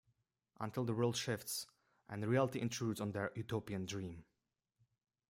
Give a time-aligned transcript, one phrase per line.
[0.59, 1.67] Until the world shifts,
[2.09, 4.23] and reality intrudes on their utopian dream.